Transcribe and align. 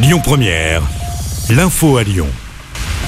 Lyon 0.00 0.20
Première, 0.22 0.82
l'info 1.50 1.96
à 1.96 2.04
Lyon. 2.04 2.28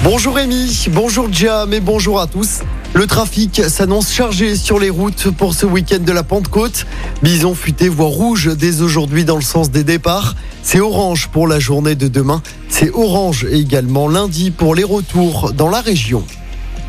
Bonjour 0.03 0.35
Rémi, 0.35 0.87
bonjour 0.91 1.31
Jam 1.31 1.73
et 1.73 1.79
bonjour 1.79 2.19
à 2.19 2.27
tous. 2.27 2.59
Le 2.93 3.07
trafic 3.07 3.61
s'annonce 3.69 4.11
chargé 4.11 4.57
sur 4.57 4.77
les 4.77 4.89
routes 4.89 5.31
pour 5.31 5.53
ce 5.53 5.65
week-end 5.65 5.99
de 5.99 6.11
la 6.11 6.23
Pentecôte. 6.23 6.85
Bison 7.23 7.55
futé 7.55 7.87
voie 7.87 8.07
rouge 8.07 8.57
dès 8.57 8.81
aujourd'hui 8.81 9.23
dans 9.23 9.37
le 9.37 9.41
sens 9.41 9.71
des 9.71 9.85
départs. 9.85 10.35
C'est 10.63 10.81
orange 10.81 11.29
pour 11.29 11.47
la 11.47 11.61
journée 11.61 11.95
de 11.95 12.09
demain. 12.09 12.41
C'est 12.67 12.91
orange 12.91 13.47
également 13.49 14.09
lundi 14.09 14.51
pour 14.51 14.75
les 14.75 14.83
retours 14.83 15.53
dans 15.53 15.69
la 15.69 15.79
région. 15.79 16.25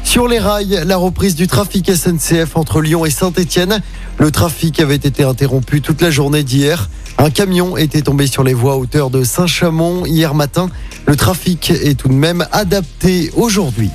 Sur 0.03 0.27
les 0.27 0.41
rails, 0.41 0.83
la 0.85 0.97
reprise 0.97 1.37
du 1.37 1.47
trafic 1.47 1.95
SNCF 1.95 2.57
entre 2.57 2.81
Lyon 2.81 3.07
et 3.07 3.11
Saint-Étienne. 3.11 3.81
Le 4.19 4.33
trafic 4.33 4.81
avait 4.81 4.97
été 4.97 5.23
interrompu 5.23 5.81
toute 5.81 6.03
la 6.03 6.11
journée 6.11 6.43
d'hier. 6.43 6.91
Un 7.19 7.31
camion 7.31 7.77
était 7.77 8.03
tombé 8.03 8.27
sur 8.27 8.43
les 8.43 8.55
voies 8.55 8.73
à 8.73 8.77
hauteur 8.77 9.11
de 9.11 9.23
Saint-Chamond 9.23 10.07
hier 10.07 10.35
matin. 10.35 10.71
Le 11.07 11.17
trafic 11.17 11.71
est 11.71 11.99
tout 11.99 12.09
de 12.09 12.15
même 12.15 12.47
adapté 12.53 13.31
aujourd'hui. 13.37 13.91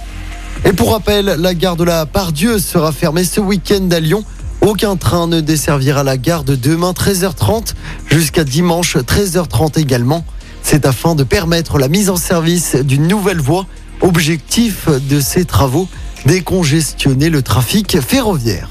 Et 0.66 0.74
pour 0.74 0.92
rappel, 0.92 1.26
la 1.26 1.54
gare 1.54 1.76
de 1.76 1.84
la 1.84 2.06
Pardieu 2.06 2.60
sera 2.60 2.92
fermée 2.92 3.24
ce 3.24 3.40
week-end 3.40 3.90
à 3.92 4.00
Lyon. 4.00 4.24
Aucun 4.62 4.96
train 4.96 5.28
ne 5.28 5.40
desservira 5.40 6.04
la 6.04 6.18
gare 6.18 6.44
de 6.44 6.56
demain 6.56 6.92
13h30 6.92 7.74
jusqu'à 8.08 8.44
dimanche 8.44 8.98
13h30 8.98 9.80
également. 9.80 10.26
C'est 10.64 10.86
afin 10.86 11.16
de 11.16 11.24
permettre 11.24 11.78
la 11.78 11.88
mise 11.88 12.10
en 12.10 12.18
service 12.18 12.76
d'une 12.76 13.08
nouvelle 13.08 13.40
voie. 13.40 13.66
Objectif 14.02 14.88
de 14.90 15.20
ces 15.20 15.46
travaux, 15.46 15.88
décongestionner 16.26 17.30
le 17.30 17.42
trafic 17.42 18.00
ferroviaire. 18.00 18.70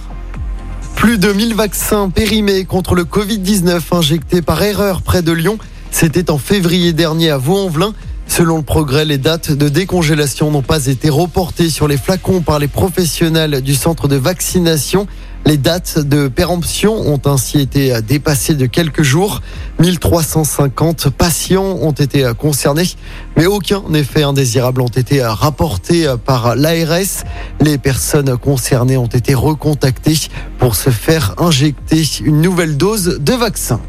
Plus 1.06 1.18
de 1.18 1.32
1000 1.32 1.54
vaccins 1.54 2.10
périmés 2.10 2.64
contre 2.64 2.96
le 2.96 3.04
Covid-19 3.04 3.80
injectés 3.92 4.42
par 4.42 4.60
erreur 4.60 5.02
près 5.02 5.22
de 5.22 5.30
Lyon. 5.30 5.56
C'était 5.92 6.32
en 6.32 6.36
février 6.36 6.92
dernier 6.92 7.30
à 7.30 7.38
Vaux-en-Velin. 7.38 7.94
Selon 8.26 8.56
le 8.56 8.64
progrès, 8.64 9.04
les 9.04 9.16
dates 9.16 9.52
de 9.52 9.68
décongélation 9.68 10.50
n'ont 10.50 10.62
pas 10.62 10.86
été 10.86 11.08
reportées 11.08 11.70
sur 11.70 11.86
les 11.86 11.96
flacons 11.96 12.40
par 12.40 12.58
les 12.58 12.66
professionnels 12.66 13.60
du 13.62 13.76
centre 13.76 14.08
de 14.08 14.16
vaccination. 14.16 15.06
Les 15.46 15.56
dates 15.56 16.00
de 16.00 16.26
péremption 16.26 16.92
ont 16.92 17.20
ainsi 17.24 17.60
été 17.60 18.02
dépassées 18.02 18.56
de 18.56 18.66
quelques 18.66 19.04
jours. 19.04 19.42
1350 19.78 21.10
patients 21.10 21.78
ont 21.80 21.92
été 21.92 22.28
concernés, 22.36 22.88
mais 23.36 23.46
aucun 23.46 23.84
effet 23.94 24.24
indésirable 24.24 24.80
ont 24.80 24.88
été 24.88 25.22
rapportés 25.22 26.12
par 26.24 26.56
l'ARS. 26.56 27.22
Les 27.60 27.78
personnes 27.78 28.36
concernées 28.36 28.96
ont 28.96 29.06
été 29.06 29.34
recontactées 29.34 30.18
pour 30.66 30.74
se 30.74 30.90
faire 30.90 31.36
injecter 31.38 32.02
une 32.24 32.40
nouvelle 32.40 32.76
dose 32.76 33.20
de 33.20 33.32
vaccin. 33.34 33.80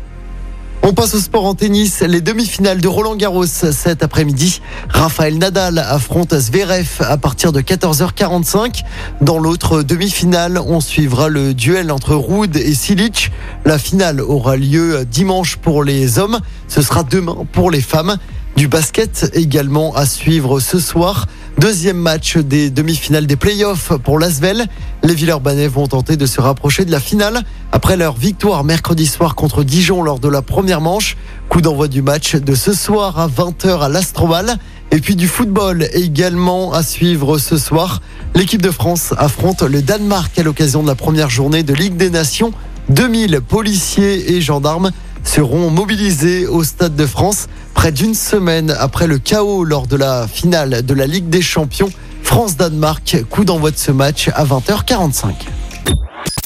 On 0.83 0.93
passe 0.93 1.15
au 1.15 1.19
sport 1.19 1.45
en 1.45 1.55
tennis. 1.55 2.01
Les 2.01 2.21
demi-finales 2.21 2.81
de 2.81 2.87
Roland 2.87 3.15
Garros 3.15 3.47
cet 3.47 4.03
après-midi. 4.03 4.61
Raphaël 4.87 5.39
Nadal 5.39 5.79
affronte 5.79 6.35
Zverev 6.37 6.99
à 6.99 7.17
partir 7.17 7.51
de 7.51 7.61
14h45. 7.61 8.83
Dans 9.21 9.39
l'autre 9.39 9.81
demi-finale, 9.81 10.61
on 10.63 10.79
suivra 10.79 11.29
le 11.29 11.55
duel 11.55 11.91
entre 11.91 12.13
Ruud 12.13 12.55
et 12.55 12.75
Silic. 12.75 13.31
La 13.65 13.79
finale 13.79 14.21
aura 14.21 14.55
lieu 14.55 15.03
dimanche 15.03 15.55
pour 15.55 15.83
les 15.83 16.19
hommes. 16.19 16.37
Ce 16.67 16.83
sera 16.83 17.01
demain 17.01 17.47
pour 17.53 17.71
les 17.71 17.81
femmes. 17.81 18.17
Du 18.55 18.67
basket 18.67 19.31
également 19.33 19.95
à 19.95 20.05
suivre 20.05 20.59
ce 20.59 20.79
soir. 20.79 21.25
Deuxième 21.59 21.97
match 21.97 22.37
des 22.37 22.69
demi-finales 22.69 23.25
des 23.25 23.35
playoffs 23.35 23.93
pour 24.03 24.19
l'Asvel. 24.19 24.67
Les 25.07 25.15
Villeurbanais 25.15 25.69
vont 25.69 25.87
tenter 25.87 26.17
de 26.17 26.25
se 26.25 26.41
rapprocher 26.41 26.83
de 26.83 26.91
la 26.91 26.99
finale 26.99 27.41
après 27.71 27.95
leur 27.95 28.17
victoire 28.17 28.65
mercredi 28.65 29.05
soir 29.05 29.35
contre 29.35 29.63
Dijon 29.63 30.03
lors 30.03 30.19
de 30.19 30.27
la 30.27 30.41
première 30.41 30.81
manche. 30.81 31.15
Coup 31.47 31.61
d'envoi 31.61 31.87
du 31.87 32.01
match 32.01 32.35
de 32.35 32.55
ce 32.55 32.73
soir 32.73 33.17
à 33.17 33.29
20h 33.29 33.79
à 33.79 33.87
l'Astroval. 33.87 34.57
Et 34.91 34.99
puis 34.99 35.15
du 35.15 35.29
football 35.29 35.87
également 35.93 36.73
à 36.73 36.83
suivre 36.83 37.37
ce 37.37 37.57
soir. 37.57 38.01
L'équipe 38.35 38.61
de 38.61 38.69
France 38.69 39.13
affronte 39.17 39.61
le 39.61 39.81
Danemark 39.81 40.37
à 40.37 40.43
l'occasion 40.43 40.83
de 40.83 40.87
la 40.89 40.95
première 40.95 41.29
journée 41.29 41.63
de 41.63 41.73
Ligue 41.73 41.95
des 41.95 42.09
Nations. 42.09 42.51
2000 42.89 43.39
policiers 43.47 44.33
et 44.33 44.41
gendarmes 44.41 44.91
seront 45.23 45.69
mobilisés 45.69 46.47
au 46.47 46.65
Stade 46.65 46.97
de 46.97 47.05
France 47.05 47.47
près 47.73 47.93
d'une 47.93 48.13
semaine 48.13 48.75
après 48.77 49.07
le 49.07 49.19
chaos 49.19 49.63
lors 49.63 49.87
de 49.87 49.95
la 49.95 50.27
finale 50.27 50.85
de 50.85 50.93
la 50.93 51.07
Ligue 51.07 51.29
des 51.29 51.41
Champions. 51.41 51.91
France-Danemark, 52.27 53.23
coup 53.29 53.45
d'envoi 53.45 53.71
de 53.71 53.77
ce 53.77 53.89
match 53.89 54.29
à 54.35 54.43
20h45. 54.43 55.31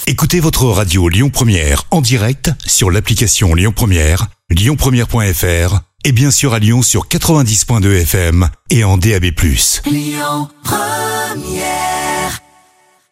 Écoutez 0.06 0.40
votre 0.40 0.66
radio 0.66 1.10
Lyon 1.10 1.32
Première 1.32 1.86
en 1.90 2.02
direct 2.02 2.52
sur 2.68 2.92
l'application 2.92 3.56
Lyon 3.56 3.74
Première, 3.76 4.28
lyonpremière.fr 4.52 5.80
et 6.06 6.12
bien 6.12 6.30
sûr 6.30 6.54
à 6.54 6.60
Lyon 6.60 6.84
sur 6.84 7.08
90.2 7.08 8.02
FM 8.04 8.48
et 8.70 8.84
en 8.84 8.98
DAB+. 8.98 9.26
Lyon 9.90 10.50
Première 10.64 12.01